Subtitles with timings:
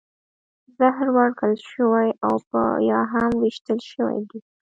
[0.77, 2.33] زهر ورکړل شوي او
[2.91, 4.39] یا هم ویشتل شوي دي